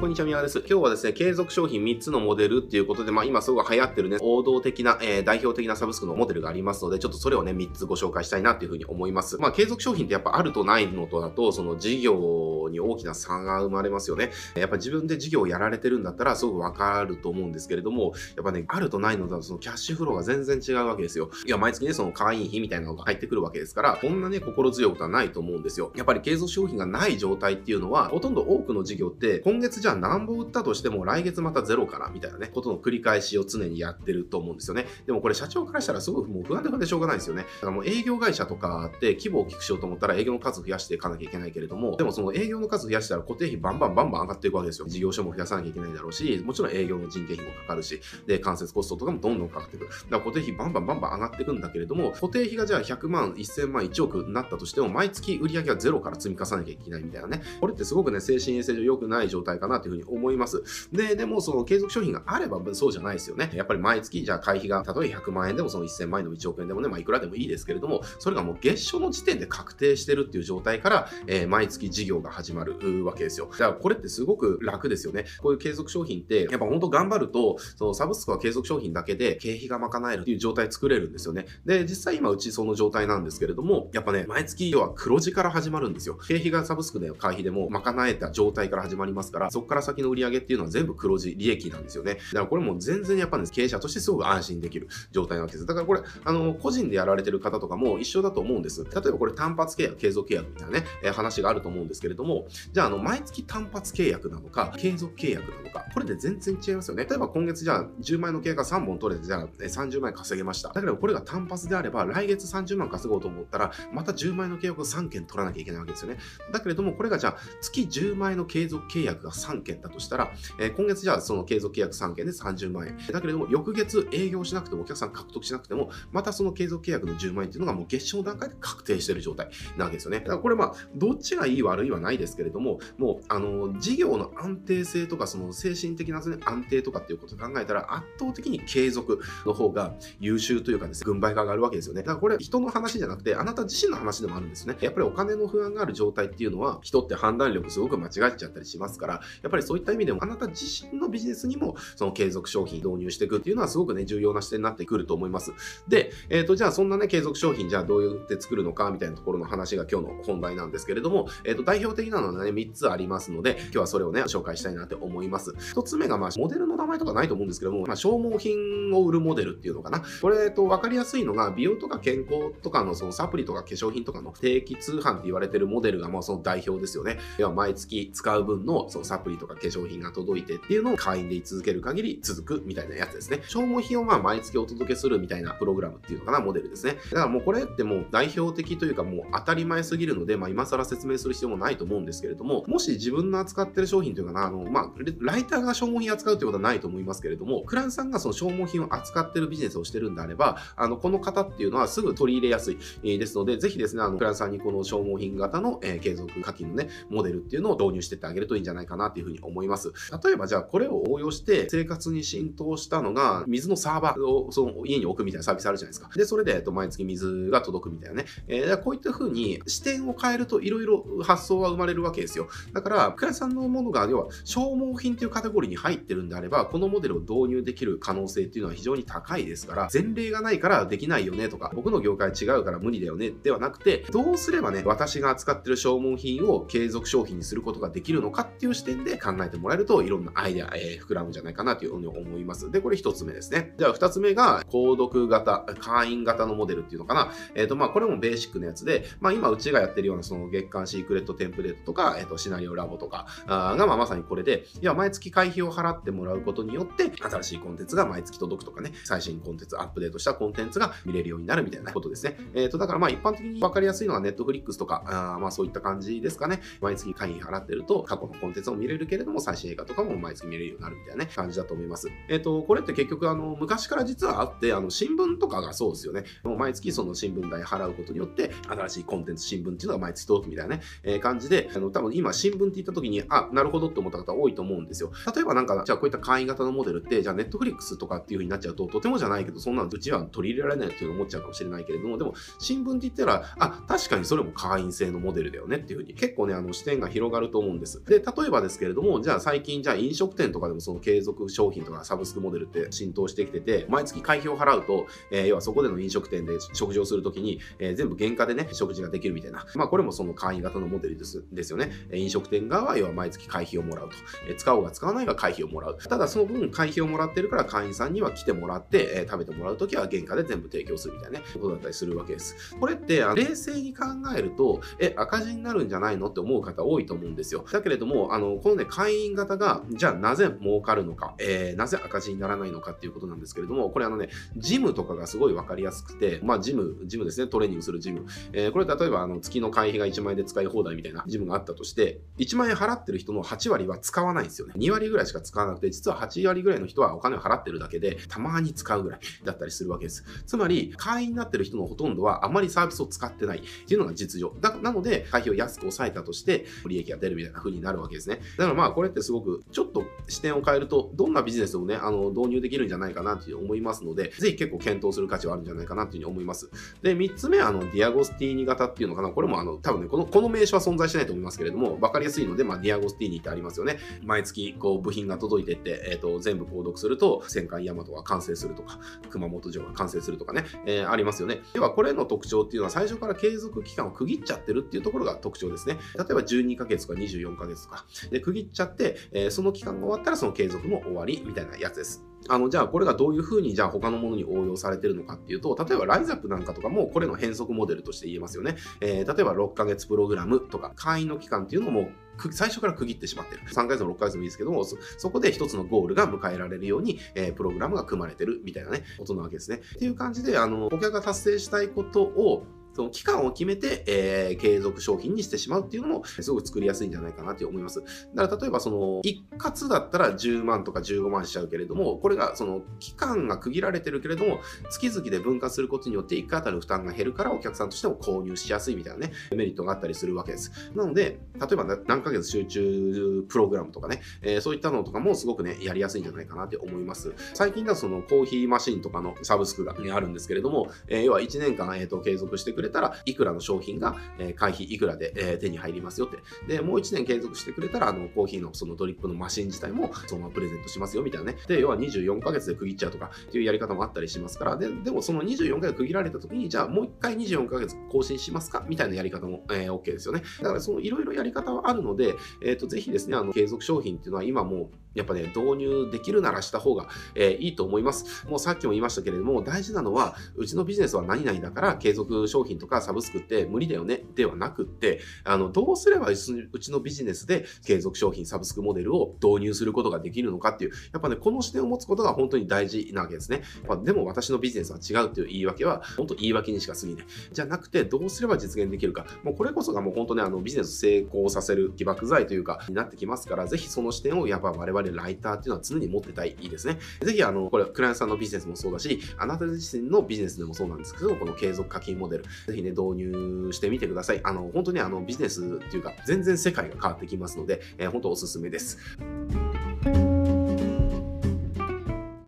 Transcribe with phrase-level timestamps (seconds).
[0.00, 0.60] こんにちは、宮川です。
[0.60, 9.38] 今日はですね、継続商品3つのモデルっていうことで、まあ今すごく流行ってるね、王道的な、えー、代表的なサブスクのモデルがありますので、ちょっとそれをね、3つご紹介したいなっていうふうに思います。
[9.38, 14.30] まあ継続商品ってやっぱあるとないのとだと、その事業に大きな差が生まれますよね。
[14.54, 21.28] やっぱ自分で事業をやられてるんだったらすごくわかると思うんですけれども、やっぱね、あるとないのだとそのキャッシュフローが全然違うわけですよ。
[21.44, 25.90] いや、毎月ね、その会員費みたいなのが入ってくるわけですから、こんなね、心強いことはないと思うんですよ。
[25.96, 34.86] やっぱり継続商品がない状態っていうのは、ほとんど多くの事業って、今月じゃあ何本売ったとしても来月またゼロからみたいなね、ことの繰り返しを常にやってると思うんですよね。
[35.06, 37.42] でもこれ社長からしたらすごくもう不安で不安でしょうがないですよね。
[37.42, 44.88] だからもう営業会社とかって規模を大きくしようと思ったら営業の数増やしていかなきゃいけないけれども、でもその営業の数増やしたら固定費バンバンバンバン上がっていくわけですよ。
[44.88, 49.86] 事業所も増やさなきゃいけないだろうし、もちろん営業の人件費もかかるし、で、間接コストとかもどんどんかかっていく。
[49.86, 57.42] だから固定費バンバンバンバン上がっていくんだけれども、固定費がじゃあ100万、1000万、1億になったとしても、毎月売り上げはゼロから積み重ねなきゃいけないみたいなね。
[57.60, 60.62] これってすごくね、精神衛生上良くない状態かなというふうに思います。
[60.92, 63.50] で、でもその継続商品があればそうじゃないですよね。
[63.54, 73.48] やっぱり毎月、じゃあ会費が、例え100万円でもその1000万円でも1億円でもね、まあいくらでもいいですけれども、それがもう月初の時点で確定してるっていう状態から、えー、毎月事業が始まるわけですよ。
[73.50, 75.24] だからこれってすごく楽ですよね。
[75.40, 81.46] こういう継続商品って、やっぱ本当頑張ると、そのサブスクは継続商品だけで経費が賄えるっていう状態作れるんですよね。
[81.64, 86.18] で、実際今うちその状態なんですけれども、やっぱね、毎月要は黒字から始まるんですよ。
[86.26, 92.14] 経費がサブスクで会費でも賄えた状態から始まりますから、そこから先の売り上げっていうのは全部黒字、利益なんですよね。
[92.14, 95.66] だからこれも全然やっぱね、経営者としてすごく安心できる状態なわけです。
[95.66, 98.84] だからこれ、あの、個人でやられてる方とかも一緒だと思うんです。
[98.84, 107.04] 例えばこれ単発契約、継続契約みたいなね、えー、話があると思うんですけれども、じゃああの、毎月単発契約なのか、継続契約なのか、これで全然違いますよね。
[107.04, 110.70] 例えば今月じゃあ10万円の契約が3本取れて、じゃあ30万円稼げました。
[110.72, 116.18] だけどこれが単発であれば、来月30万稼ごうと思ったら、また10万円の契約を3件取らなきゃいけないわけですよね。
[116.52, 122.98] だけれども、これがじゃあ月10万円の継続契約が3件だとしたら、えー、今月じゃあその継続契約3件で30万円。
[123.12, 130.20] だけれども、翌月営業しなくてもお客さん獲得しなくても、またその継続契約の10万円っていうのがもう月賞の段階で確定してる状態なわけですよね。
[130.20, 142.02] だからこれまあ、どっちがいい悪いはないですけれども、もう、あの、事業の安定性とか、その精神的な、安定とかっていうことを考えたら、圧倒的に継続の方が優秀というかですね、軍配が上がるわけですよね。
[142.02, 144.76] だからこれ、人の話じゃなくて、あなた自身の話でもあるんですね。
[144.80, 155.52] やっぱりお金の不安がある状態っていうのは、人って判断力すごく間違えちゃったりしますから、やっぱりそういった意味でも、あなた自身のビジネスにも、その継続商品導入していくっていうのはすごくね、重要な視点になってくると思います。
[155.88, 165.52] で、えっ、ー、と、じゃあそんなね、継続商品、じゃあどうやって作るのかみたいなところの話が今日の本題なんですけれども、えっ、ー、と、代表的なのはね、3つありますので、今日はそれをね、紹介したいなって思います。
[165.74, 170.02] 1つ目が、まあ、モデルの名前とかないと思うんですけども、まあ、消耗品を売るモデルっていうのかな。
[170.20, 177.18] これ、えっと、わかりやすいのが、美容とか健康とかのそのサプリとか化粧品とかの定期通販って言われてるモデルが、まあ、その代表ですよね。
[177.38, 183.42] 要は毎月使う分のそのサプリとか化粧品が届いてっていうのを会員で居続ける限り続くみたいなやつですね。
[183.48, 186.96] 消耗品をまあ毎月お届けするみたいなプログラムっていうのかな、モデルですね。
[187.10, 202.78] だからもうこれってもう代表的というかもう当たり前すぎるので、まあ今更説明する必要もないと思うんですけれども、もし自分の扱ってる商品というかな、あの、まあ、ライターが消耗品扱うということはないと思いますけれども、クランさんがその消耗品を扱ってるビジネスをしてるんであれば、あの、この方っていうのはすぐ取り入れやすい、
[203.18, 209.92] ですので、ぜひですね、あの、クランさんにこの消耗品型の、えー、継続課金のね、モデルっていうのを導入してってあげるといいんじゃないかなっていうふうに思います。
[210.24, 216.10] 例えばじゃあこれを応用して生活に浸透したのが、水のサーバーをその家に置くみたいなサービスあるじゃないですか。
[216.14, 218.26] で、それで、えっと、毎月水が届くみたいなね。
[218.48, 222.48] えー、こういった風に視点を変えるといろいろ発想が生まれるわけですよ。
[222.72, 242.70] だから、クラさんのものが、要は消耗品というカテゴリーに入ってるんであれば、このモデルを導入できる可能性っていうのは非常に高いですから、前例がないからできないよねとか、僕の業界違うから無理だよねではなくて、どうすればね、私が扱ってる消耗品を継続商品にすることができるのかっていう視点で考えてもらえると、いろんなアイデア、えー、膨らむんじゃないかなというふうに思います。
[242.70, 243.74] で、これ一つ目ですね。
[243.78, 247.32] じゃあ二つ目が、購読型、会員型のモデルっていうのかな。
[247.54, 262.36] えっ、ー、と、まあ、これもベーシックなやつで、まあ、今うちがやってるようなその月間シークレットテンプレートとか、えっ、ー、と、シナリオラボとかが、まあ、まさにこれで、いや、毎月会費を払ってもらうことによって、新しいコンテンツが毎月届くとかね、最新コンテンツ、アップデートしたコンテンツが見れるようになるみたいなことですね。
[262.54, 266.60] えっ、と、だからまあ、一般的に分かりやすいのはネットフリックスとか、あまあ、そういった感じですかね。
[266.80, 272.08] 毎月会費払ってると、過去のコンテンツを見れるるけれども、最新映画とかも毎月見れるようになるみたいなね、感じだと思います。
[272.28, 276.24] えっ、ー、と、これって結局、あの、昔から実はあって、あの、新聞とかがそうですよね。
[276.42, 285.12] もう毎月その新聞代払うことによって、新しいコンテンツ、新聞っていうのが毎月届くみたいなね、えー、感じで、あの、多分今新聞って言った時に、あ、なるほどって思った方多いと思うんですよ。
[285.34, 298.02] 例えばなんか、じゃあこういった簡易型のモデルって、じゃあネットフリックスとかっていう風になっちゃうと、とてもじゃないけど、そんなのうちは取り入れられないっていうの思っちゃうかもしれないけれども、でも、新聞って言ったら、あ、確かにそれも会員制のモデルだよねっていう風に、結構ね、あの、視点が広がると思うんです。
[298.04, 309.64] で、例えばですけれれども、じゃあ最近、じゃあ飲食店とかでもその継続商品とかサブスクモデルって浸透してきてて、毎月会費を払うと、えー、要はそこでの飲食店で食事をするときに、えー、全部原価でね、食事ができるみたいな。
[309.74, 311.92] まあこれもその会員型のモデルですですよね。
[312.12, 314.16] 飲食店側は要は毎月会費をもらうと。
[314.48, 315.98] えー、使おうが使わないが会費をもらう。
[315.98, 322.76] ただその分会費をもらってるから会員さんには来てもらって、えー、食べてもらうときは原価で全部提供するみたいなね、ことだったりするわけです。
[322.78, 324.04] これって冷静に考
[324.36, 327.64] えると、え、赤字になるんじゃないのって思う方多いと思うんですよ。
[327.70, 338.26] だけれども、あのね、会員型が、じゃあなぜ儲かるのか、えー、なぜ赤字にならないのかっていうことなんですけれども、これあのね、ジムとかがすごいわかりやすくて、まあジム、ジムですね、トレーニングするジム。
[338.52, 344.74] えー、これ例えばあの月の会費が1万円で使い放題みたいなジムがあったとして、1万円払ってる人の8割は使わないんですよね。
[344.76, 350.24] 2割ぐらいしか使わなくて、実は8割ぐらいの人はお金を払ってるだけで、たまに使うぐらいだったりするわけです。
[350.46, 354.54] つまり、会員になってる人のほとんどはあまりサービスを使ってないっていうのが実情。
[354.60, 358.40] だなので、会費を安く抑えたとして、利益が出るみたいな風になるわけですね。
[358.56, 366.70] だからまあ、これってすごく、ちょっと視点を変えると、どんなビジネスでもね、あの、導入できるんじゃないかなって思いますので、ぜひ結構検討する価値はあるんじゃないかなというふうに思います。
[367.02, 369.30] で、3つ目、あの、ディアゴスティーニ型っていうのかな。
[369.30, 373.98] これもあの、多分ね、この、この名称は存在しないと思いますけれども、わかりやすいので、まあ、ディアゴスティーニってありますよね。
[374.24, 378.98] 毎月、こう、部品が届いてって、え、ー、と、全部購読すると、戦艦ヤマトが完成するとか、
[379.30, 381.60] 熊本城が完成するとかね、えー、ありますよね。
[381.72, 385.98] では、これの特徴っていうのは、最初から継続期間を区切っちゃってるっていうところが特徴ですね。
[386.16, 392.24] 例えば、12ヶ月とか24ヶ月とか、で、区切っちゃって、えー、その期間が終わったら、その継続も終わり、みたいなやつです。
[392.48, 398.76] あの、じゃあこれがどういうふうにじゃあ他のものに応用されてるのかっていうと、例えばライザップなんかとかもこれの変則モデルとして言えますよね。
[399.00, 402.08] えー、例えば6ヶ月プログラムとか、会員の期間っていうのも
[402.52, 403.62] 最初から区切ってしまってる。
[403.66, 409.80] 3ヶ月も6ヶ月もいいですけども、そこで一つのゴールが迎えられるように、えー、プログラムが組まれてるみたいなね、ことなわけですね。
[409.96, 412.64] っていう感じで、あの、顧客が達成したいことを
[412.98, 418.02] その期間を決めて、えー、継続商品にしてしまうっていうのも、すごく作りやすいんじゃないかなと思います。
[418.34, 424.58] だから例えばその、一括だったら10万とか15万しちゃうけれども、これがその、期間が区切られてるけれども、
[424.90, 430.72] 月々で分割することによって1回あたり負担が減るからお客さんとしても購入しやすいみたいなね、メリットがあったりするわけです。
[430.96, 437.32] なので、例えば何ヶ月集中プログラムとかね、えー、そういったのとかもすごくね、やりやすいんじゃないかなって思います。
[437.54, 446.38] 最近だとそのコーヒーマシンとかのサブスクが、ね、あるんですけれども、えー、要は1年間、えーと、継続してくれたらいくらの商品が、えー、会費いくらで、えー、手に入りますよって。
[446.66, 451.58] で、もう1年継続してくれたら、あの、コーヒーのそのドリップのマシン自体もそのままプレゼントしますよみたいなね。
[451.66, 458.84] で、要は24ヶ月で区切っちゃうとかっていうやり方もあったりしますから、で、でもその24ヶ月区切られた時に、じゃあもう1回24ヶ月更新しますか？
[458.88, 460.42] みたいなやり方も、えー、OK ですよね。
[460.60, 464.88] だからそのいろいろやり方はあるので、えっ、ー、と、ぜひですね、あの、継続商品っていうのは今もう、
[465.18, 468.46] やっぱね、導入できるならした方が、えー、いいと思います。
[468.48, 483.62] もうさっきも言いましたけれども、大事なのは、うちのビジネスは何々だから継続商品とかサブスクって無理だよねではなくって、あの、どうすればうちのビジネスで継続商品サブスクモデルを導入することができるのかっていう、やっぱね、この視点を持つことが本当に大事なわけですね。
[483.88, 487.26] まあ、でも私のビジネスは違うっていう言い訳は、本当言い訳にしか過ぎない。
[487.52, 489.26] じゃなくて、どうすれば実現できるか。
[489.42, 496.98] もうこれこそがもう本当ね、あの、ビジネス成功させる起爆剤というか、になってきますから、ぜひその視点をやっぱ我々ライターっていうのは常に持ってたいいいですね。
[497.20, 504.40] ぜひ、あの、これ、クライアントさんのビジネスもそうだし、あなた自身のビジネスでもそうなんですけど、この継続課金モデル、ぜひね、導入してみてください。
[504.44, 508.98] あの、本当にあの、ビジネスっていうか、全然世界が変わってきますので、えー、本当おすすめです。